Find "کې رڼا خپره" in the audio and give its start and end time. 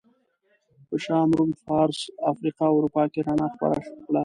3.11-3.75